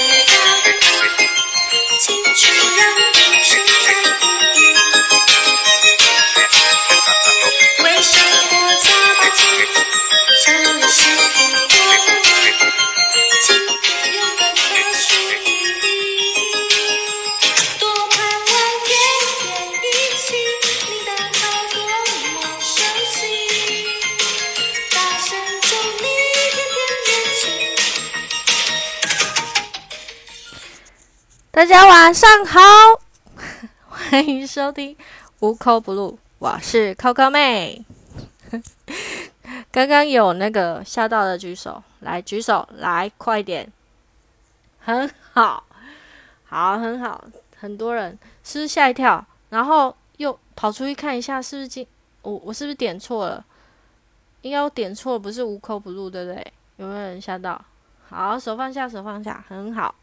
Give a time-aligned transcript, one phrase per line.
[0.00, 1.20] 谁在乎？
[1.98, 2.34] 青春
[2.74, 3.09] 让
[31.70, 32.60] 大家晚上好，
[33.88, 34.96] 欢迎收听
[35.38, 37.84] 无口不入，我是 Coco 妹。
[39.70, 43.70] 刚刚有那个吓到的举手，来举手，来快点，
[44.80, 45.62] 很好，
[46.44, 47.24] 好，很好，
[47.56, 49.24] 很多人是不是吓一跳？
[49.50, 51.86] 然后又跑出去看一下，是不是今
[52.22, 53.44] 我我是不是点错了？
[54.42, 56.52] 应该我点错，不是无口不入，对不对？
[56.78, 57.64] 有没有人吓到？
[58.08, 59.94] 好，手放下，手放下，很好。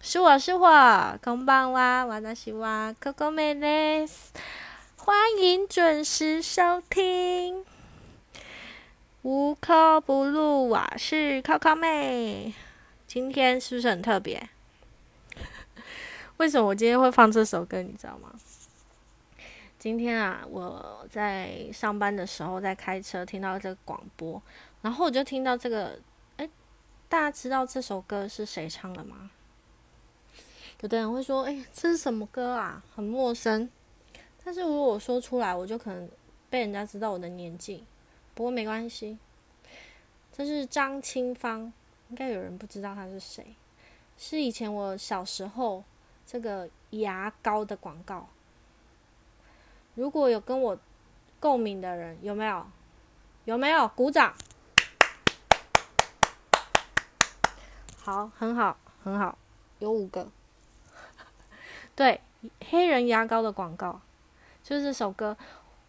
[0.00, 0.68] 是我是我，
[1.22, 4.30] こんばんは，私は Coco 妹です。
[4.96, 7.64] 欢迎准时收听，
[9.22, 12.52] 无口不入，我是 Coco 妹。
[13.06, 14.48] 今天是不是很特别？
[16.38, 17.80] 为什么我今天会放这首歌？
[17.82, 18.32] 你知道吗？
[19.78, 24.40] 今天啊，我在上班的时候在开车，听到这个广播，
[24.80, 25.98] 然后我就听到这个，
[26.36, 26.48] 哎，
[27.08, 29.30] 大家知道这首歌是谁唱的吗？
[30.81, 32.83] 有的人会说：“哎、这是什么歌啊？
[32.95, 33.67] 很陌生。”
[34.45, 36.07] 但是如果我说出来，我就可能
[36.51, 37.83] 被人家知道我的年纪。
[38.35, 39.17] 不过没关系，
[40.31, 41.73] 这是张清芳，
[42.09, 43.55] 应该有人不知道他是谁，
[44.17, 45.83] 是以前我小时候
[46.27, 48.29] 这个牙膏的广告。
[49.95, 50.77] 如果有跟我
[51.39, 52.67] 共鸣的人，有没有？
[53.45, 53.87] 有没有？
[53.89, 54.35] 鼓掌。
[57.97, 59.35] 好，很好，很好，
[59.79, 60.29] 有五个。
[61.97, 62.21] 对，
[62.69, 63.99] 黑人牙膏的广告，
[64.63, 65.35] 就是这首歌。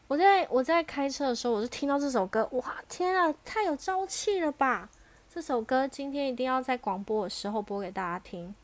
[0.07, 4.89] 我在我在开车的时候，我就听到这首歌，哇，天啊，太有朝气了吧！
[5.29, 8.55] 这首歌今天一定要在广播的时候播给大家听。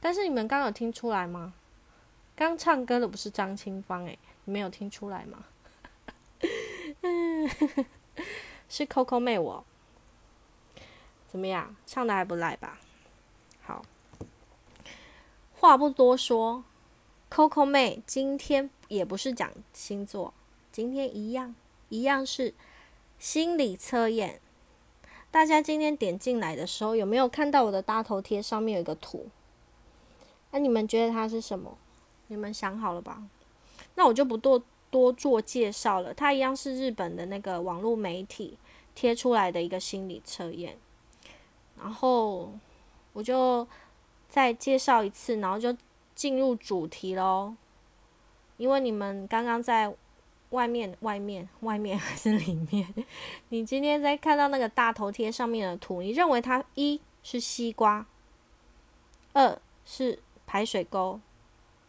[0.00, 1.54] 但是你们刚有听出来吗？
[2.36, 5.44] 刚唱歌的不是张清芳诶、你们有听出来吗？
[8.68, 9.64] 是 Coco 妹我。
[11.26, 11.74] 怎么样？
[11.86, 12.78] 唱的还不赖吧？
[13.62, 13.82] 好。
[15.64, 16.62] 话不多说
[17.30, 20.34] ，Coco 妹今天也不是讲星座，
[20.70, 21.54] 今天一样
[21.88, 22.52] 一样是
[23.18, 24.42] 心理测验。
[25.30, 29.28] 大家今天点进来的时候，有没有看到我的大头贴上面有一个图？
[30.50, 31.78] 那、你们觉得它是什么？
[32.26, 33.22] 你们想好了吧？
[33.94, 36.12] 那我就不多多做介绍了。
[36.12, 38.58] 它一样是日本的那个网络媒体
[38.94, 40.76] 贴出来的一个心理测验，
[41.78, 42.52] 然后
[43.14, 43.66] 我就。
[44.34, 45.76] 再介绍一次，然后就
[46.12, 47.54] 进入主题喽。
[48.56, 49.94] 因为你们刚刚在
[50.50, 52.92] 外面、外面、外面还是里面，
[53.50, 58.04] 你今天在看到那个大头贴上面的图，你认为它一是西瓜，
[59.34, 61.20] 二是排水沟，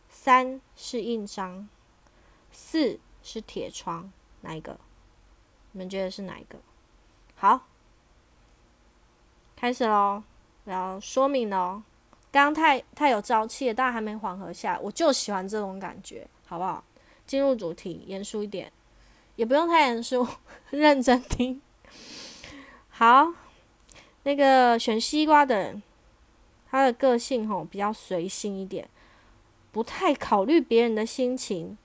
[0.08, 1.68] 三是印章，
[2.52, 4.12] 四是铁窗，
[4.42, 4.80] 哪一个？
[5.72, 6.60] 你们觉得是哪一个？
[7.34, 7.66] 好，
[9.56, 10.22] 开始喽，
[10.66, 11.82] 我要说明喽。
[12.36, 16.84] 刚刚太太有朝气了，大家还没缓和下来，我就喜欢这种感觉，好不好？
[17.26, 18.70] 进入主题，严肃一点，
[19.38, 20.28] 也不用太严肃，
[20.70, 21.62] 认真听。
[22.90, 23.32] 好，
[24.24, 25.82] 那个选西瓜的人，
[26.70, 28.90] 他的个性吼比较随性一点，
[29.72, 31.78] 不太考虑别人的心情，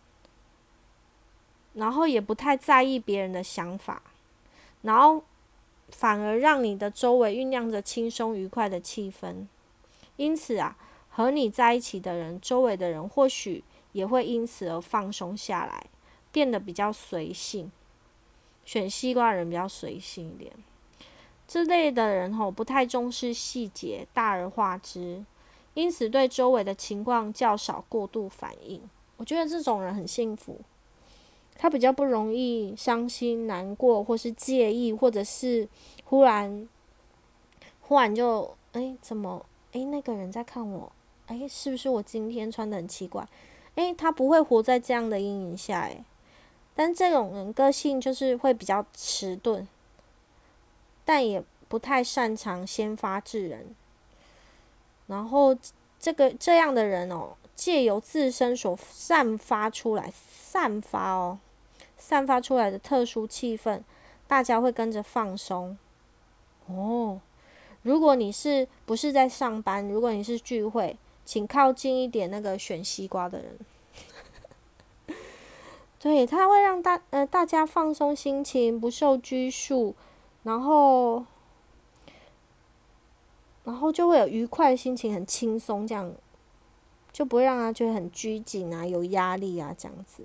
[1.74, 4.02] 然后也不太在意别人的想法，
[4.82, 5.22] 然后
[5.90, 9.46] 反而让你的周围酝酿着轻松愉快的气氛。
[10.20, 10.76] 因此啊，
[11.08, 15.86] 和你在一起的人，周围的人或许也会因此而放松下来，
[16.30, 17.72] 变得比较随性。
[18.66, 20.52] 选西瓜的人比较随性一点，
[21.48, 25.24] 这类的人吼不太重视细节，大而化之，
[25.72, 28.82] 因此对周围的情况较少过度反应。
[29.16, 30.60] 我觉得这种人很幸福，
[31.56, 35.66] 他比较不容易伤心、难过，或是介意，或者是
[36.04, 36.68] 忽然
[37.80, 39.46] 忽然就哎怎么？
[39.72, 40.90] 诶，那个人在看我，
[41.28, 43.26] 诶，是不是我今天穿的很奇怪？
[43.76, 46.04] 诶，他不会活在这样的阴影下，诶，
[46.74, 49.66] 但这种人个性就是会比较迟钝，
[51.04, 53.74] 但也不太擅长先发制人。
[55.06, 55.56] 然后
[55.98, 61.38] 这个这样的人哦，借由自身所散发出来、散发哦、
[61.96, 63.82] 散发出来的特殊气氛，
[64.26, 65.78] 大家会跟着放松。
[66.66, 67.20] 哦。
[67.82, 73.58] 如果你是不是在上班，如果你是聚会，请靠近一点那个选西瓜的人。
[75.98, 79.94] 对，他会让大呃大家放松心情，不受拘束，
[80.42, 81.24] 然后
[83.64, 86.12] 然后就会有愉快的心情，很轻松，这样
[87.12, 90.24] 就不会让他觉得很拘谨啊，有压力啊这样子。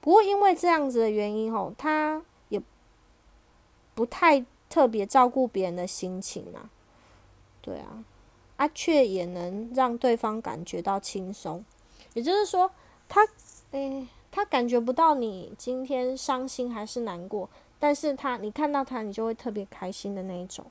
[0.00, 2.60] 不过因为这样子的原因吼，他也
[3.94, 6.70] 不太特别照顾别人的心情啊。
[7.64, 8.04] 对啊，
[8.58, 11.64] 啊，却也能让对方感觉到轻松。
[12.12, 12.70] 也就是说，
[13.08, 13.26] 他
[13.70, 20.66] 诶，他感觉不到你今天伤心还是难过，但是他你看到他，你就会特别开心的那一种。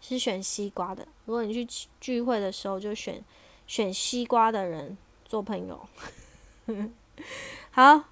[0.00, 3.20] 是选西瓜的，如果你去聚会的时候，就选
[3.66, 5.80] 选西瓜的人做朋友。
[7.72, 8.04] 好，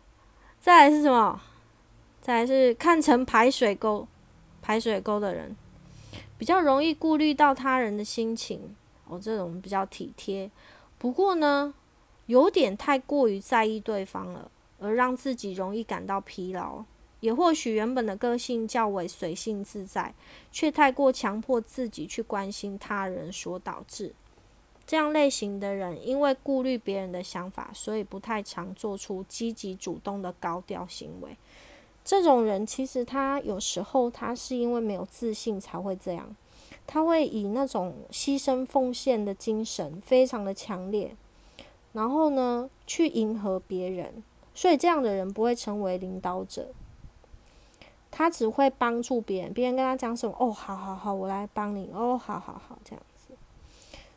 [0.61, 1.41] 再来是什么？
[2.21, 4.07] 再来是看成排水沟，
[4.61, 5.57] 排水沟的人
[6.43, 8.75] 比较容易顾虑到他人的心情，
[9.07, 10.51] 哦，这种比较体贴。
[10.99, 11.73] 不过呢，
[12.27, 14.51] 有点太过于在意对方了，
[14.81, 16.85] 而让自己容易感到疲劳。
[17.21, 20.13] 也或许原本的个性较为随性自在，
[20.51, 24.13] 却太过强迫自己去关心他人所导致。
[24.85, 31.37] 这样类型的人，因为顾虑别人的想法，所以不太常做出积极主动的高调行为。
[32.05, 36.35] 这种人其实他有时候他是因为没有自信才会这样，
[36.87, 41.15] 他会以那种牺牲奉献的精神非常的强烈，
[41.93, 44.23] 然后呢去迎合别人，
[44.55, 46.71] 所以这样的人不会成为领导者，
[48.11, 53.35] 他只会帮助别人，别人跟他讲什么，哦，好好好，我来帮你，哦，好好好，这样子，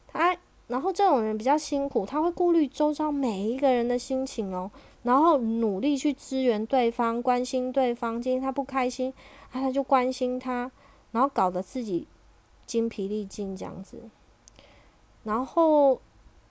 [0.08, 0.36] 他。
[0.68, 4.72] 然后这种人比较辛苦，他会顾虑周遭每一个人的心情哦，
[5.06, 8.22] 然后努力去支援对方，关心对方。
[8.22, 9.14] 今天他不开心，
[9.52, 10.70] 啊，他就关心他，
[11.12, 12.08] 然后搞得自己
[12.66, 14.10] 精疲力尽这样子。
[15.24, 16.02] 然后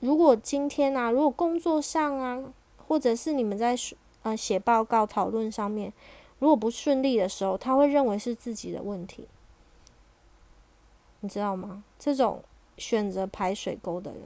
[0.00, 2.42] 如果今天啊，如果工作上啊，
[2.88, 3.76] 或者是你们在
[4.22, 5.92] 呃写报告讨论上面，
[6.38, 9.28] 如果不顺利的时候，他会认为是自己的问题，
[11.20, 11.84] 你知道吗？
[11.98, 12.42] 这种。
[12.76, 14.22] 选择排水沟的人，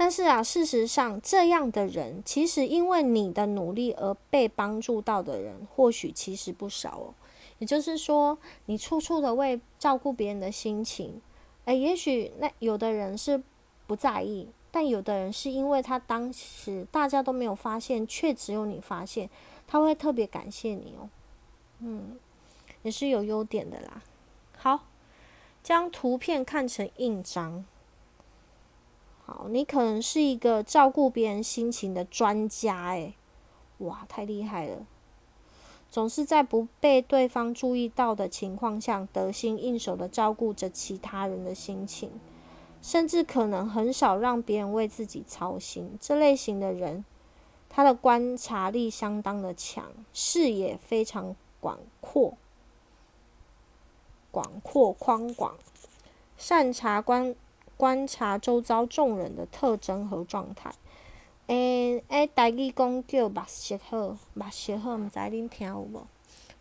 [0.00, 7.14] 但是啊，事实上，这样的人其实因为你的努力而被帮助到的人，或许其实不少哦。
[7.58, 11.20] 也就是说，你处处的为照顾别人的心情，
[11.64, 13.42] 哎，也许那有的人是
[13.88, 19.28] 不在意，但有的人是因为他当时大家都没有发现，却只有你发现，
[19.66, 21.10] 他会特别感谢你哦。
[21.80, 22.16] 嗯，
[22.82, 24.00] 也是有优点的啦。
[24.56, 24.84] 好。
[25.60, 27.66] 将图片看成印章。
[29.30, 33.12] 好，你可能是一个照顾别人心情的专家，诶，
[33.76, 34.86] 哇，太厉害了！
[35.90, 42.10] 总是在不被对方注意到的情况下，得心应手的照顾着其他人的心情，
[42.80, 45.98] 甚至可能很少让别人为自己操心。
[46.00, 47.04] 这类型的人，
[47.68, 52.32] 他的观察力相当的强，视野非常广阔。
[54.30, 55.54] 广阔宽广，
[56.38, 57.34] 善察观
[57.78, 60.70] 观察周遭众人的特征和状态。
[61.46, 66.06] 诶诶，台语讲叫目色好，目色好，毋知恁听有无？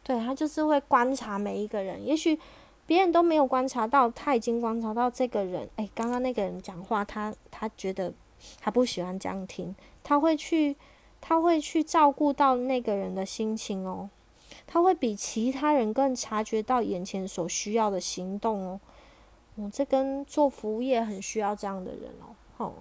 [0.02, 2.40] 对他就是会观察每一个人，也许
[2.86, 5.68] 别人都没有观察到，他已经观察到这个人。
[5.76, 8.14] 诶，刚刚那个人讲话，他他觉得
[8.62, 10.78] 他不喜欢这样听，他会去
[11.20, 14.10] 他会去照顾到那个人的心情哦。
[14.66, 18.80] 他会比其他人更察觉到眼前所需要的行动哦，
[19.72, 22.74] 这跟做服务业很需要这样的人哦，吼。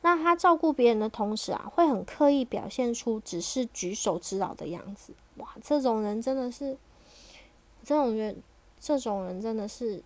[0.00, 5.12] 那他照顾别人的同时啊，会很刻意表现出只是举手之劳的样子。
[5.36, 6.78] 哇，这种人真的是，
[7.82, 8.42] 这种人，
[8.78, 10.02] 这种人真的是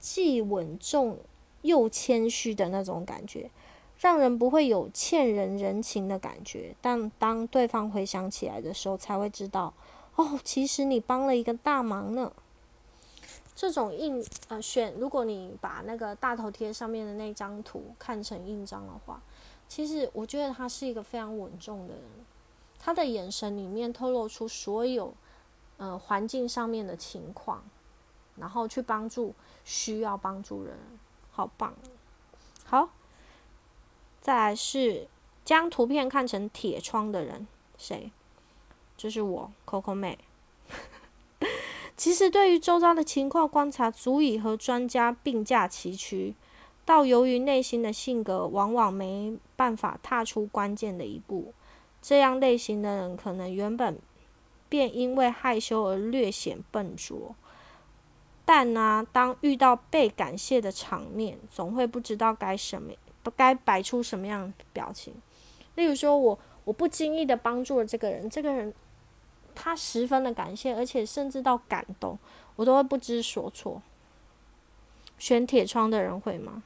[0.00, 1.18] 既稳重
[1.62, 3.50] 又谦虚的那种感觉。
[3.98, 9.74] 让人不会有欠人人情的感觉，但当对方回想起来的时候，才会知道，
[10.14, 12.32] 哦，其实你帮了一个大忙呢。
[13.60, 19.20] 这种印呃选，如果你把那个大头贴上面的那张图看成印章的话，
[19.68, 22.04] 其实我觉得他是一个非常稳重的人，
[22.78, 25.12] 他的眼神里面透露出所有
[25.76, 27.64] 呃环境上面的情况，
[28.36, 29.34] 然后去帮助
[29.64, 30.78] 需要帮助人，
[31.32, 31.74] 好棒，
[32.64, 32.90] 好。
[34.20, 35.08] 再来是
[35.44, 38.12] 将图片看成铁窗的人，谁？
[38.96, 40.16] 就是我，Coco 妹。
[41.98, 46.36] 其实对于周遭的情况观察，足以和专家并驾齐驱。
[46.84, 51.52] 到由于内心的性格，往往没办法踏出关键的一步。
[52.00, 53.98] 这样类型的人，可能原本
[54.68, 57.34] 便因为害羞而略显笨拙。
[58.44, 62.92] 但呢，当遇到被感谢的场面，总会不知道该什么，
[63.24, 65.12] 不该摆出什么样的表情。
[65.74, 68.72] 例如说，我我不经意的帮助了这个人，这个人
[69.60, 72.16] 他十分的感谢，而且甚至到感动，
[72.54, 73.82] 我都会不知所措。
[75.18, 76.62] 选铁窗的人会吗？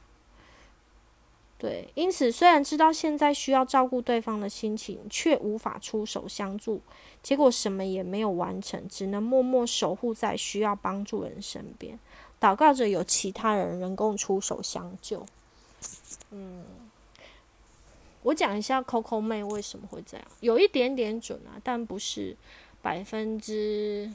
[1.57, 6.81] 对，因此虽然知道现在需要照顾对方的心情，却无法出手相助，
[7.23, 11.97] 结果什么也没有完成，只能默默守护在需要帮助人身边，
[12.39, 15.25] 祷告着有其他人能够出手相救。
[16.31, 16.65] 嗯，
[18.23, 22.35] 我讲一下 Coco 妹为什么会这样，有一点点准啊，但不是
[22.83, 24.13] 百分之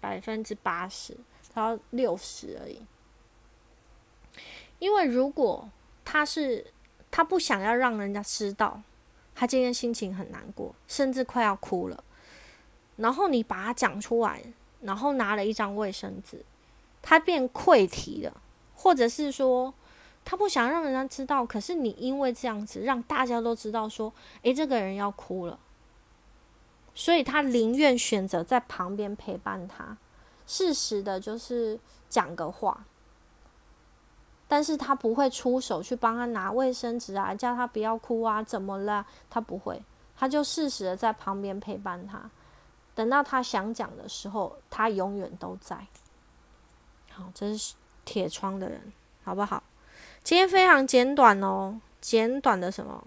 [0.00, 1.16] 百分之八十，
[1.52, 2.80] 它六十而已。
[4.78, 5.68] 因为如果
[6.04, 6.66] 他是
[7.10, 8.82] 他不想要让人家知道，
[9.34, 12.04] 他今天心情很难过，甚至快要哭了。
[12.96, 14.42] 然后你把他讲出来，
[14.82, 16.44] 然后拿了一张卫生纸，
[17.00, 18.42] 他变溃堤了，
[18.74, 19.72] 或者是说
[20.24, 25.58] 他不想让人家知道，可是你因为这样子让大家都知道，说诶，这个人要哭了，
[26.94, 29.96] 所以他宁愿选择在旁边陪伴他，
[30.46, 32.84] 适时的就是讲个话。
[34.46, 39.04] 但是他不会出手去帮他拿卫生纸啊，叫他不要哭啊，怎么了？
[39.28, 39.82] 他不会，
[40.16, 42.30] 他就适时的在旁边陪伴他，
[42.94, 45.86] 等到他想讲的时候，他永远都在。
[47.10, 47.74] 好，这是
[48.04, 48.92] 铁窗的人，
[49.24, 49.62] 好不好？
[50.22, 53.02] 今天非常简短哦，简短的什么？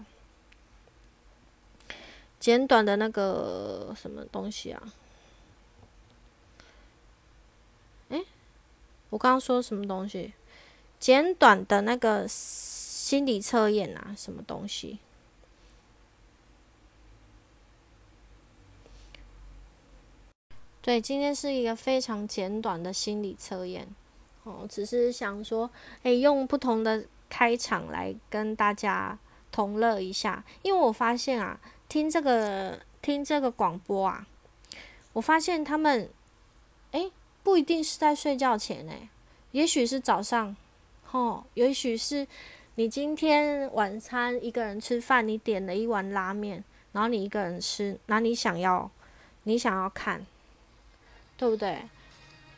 [2.38, 4.92] 简短的那个什么东西啊？
[8.10, 8.24] 诶，
[9.10, 10.32] 我刚刚说什么东西？
[11.00, 14.98] 简短的那个心理测验啊，什么东西？
[20.80, 23.86] 对，今天是一个非常简短的心理测验。
[24.44, 25.70] 哦，只是想说，
[26.02, 29.18] 哎，用不同的开场来跟大家
[29.52, 30.42] 同乐一下。
[30.62, 34.26] 因为我发现啊，听这个听这个广播啊，
[35.14, 36.10] 我发现他们，
[36.92, 37.10] 哎，
[37.42, 39.08] 不一定是在睡觉前，哎，
[39.52, 40.54] 也许是早上。
[41.10, 42.26] 哦，也许是
[42.74, 48.90] 你今天晚餐一个人吃饭，你点了一碗拉面，然后你一个人吃，那你想要，
[49.44, 50.26] 你想要看，
[51.38, 51.88] 对不对？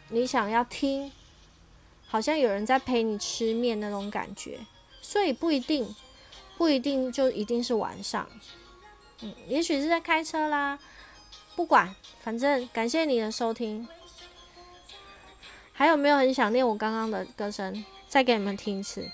[0.09, 1.13] 你想要听，
[2.09, 4.59] 好像有人在陪你吃面那种感觉，
[5.01, 5.95] 所以不一定，
[6.59, 8.29] 不一定就一定是晚上，
[9.23, 10.79] 嗯，也许是在开车啦，
[11.55, 13.87] 不管，反正感谢你的收听。
[15.73, 17.85] 还有没有很想念我刚刚的歌声？
[18.09, 19.09] 再给你们听一次，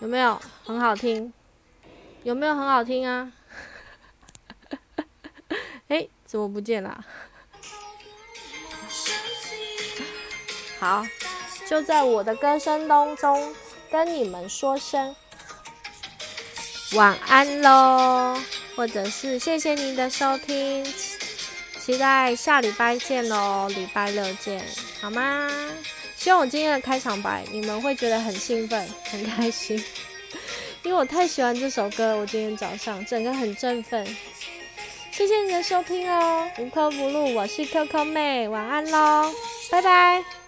[0.00, 1.32] 有没有很好听？
[2.22, 3.32] 有没有很好听啊？
[5.88, 7.04] 哎，怎么不见了？
[10.80, 11.06] 好，
[11.68, 13.54] 就在我的歌声当中
[13.90, 15.14] 跟你们说声
[16.94, 18.36] 晚安喽，
[18.74, 20.84] 或者是谢谢您的收听。
[21.78, 24.62] 期待下礼拜见喽，礼拜六见，
[25.00, 25.48] 好吗？
[26.16, 29.82] 希望我今天的开场白你们会觉得很兴奋、很开心，
[30.82, 34.04] 因为我太喜欢这首歌，我今天早上整个很振奋。
[35.12, 39.32] 谢谢你的收听哦，无科不入，我是 QQ 妹，晚安喽，
[39.70, 40.39] 拜拜。